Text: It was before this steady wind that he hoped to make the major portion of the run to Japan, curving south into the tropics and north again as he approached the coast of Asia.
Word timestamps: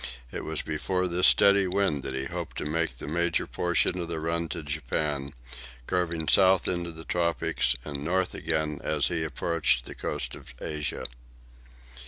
It 0.31 0.43
was 0.43 0.63
before 0.63 1.07
this 1.07 1.27
steady 1.27 1.67
wind 1.67 2.01
that 2.01 2.15
he 2.15 2.25
hoped 2.25 2.57
to 2.57 2.65
make 2.65 2.97
the 2.97 3.05
major 3.07 3.45
portion 3.45 3.99
of 3.99 4.07
the 4.07 4.19
run 4.19 4.49
to 4.49 4.63
Japan, 4.63 5.35
curving 5.85 6.27
south 6.27 6.67
into 6.67 6.91
the 6.91 7.03
tropics 7.05 7.75
and 7.85 8.03
north 8.03 8.33
again 8.33 8.79
as 8.83 9.09
he 9.09 9.23
approached 9.23 9.85
the 9.85 9.93
coast 9.93 10.33
of 10.33 10.55
Asia. 10.59 11.05